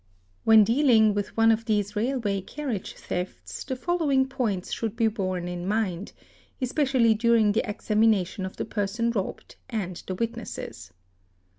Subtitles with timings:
[0.25, 5.07] | When dealing with one of these railway carriage thefts the following— points should be
[5.07, 6.11] borne in mind,
[6.59, 10.91] especially during the examination of the— person robbed and the witnesses.